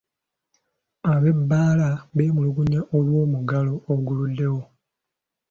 Ab’ebbaala 1.13 1.89
bemmulugunya 2.15 2.81
olwo 2.97 3.21
muggalo 3.33 3.73
oguluddewo. 3.91 4.61